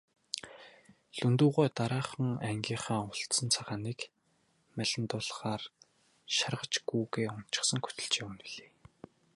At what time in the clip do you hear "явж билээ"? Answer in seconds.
8.23-8.69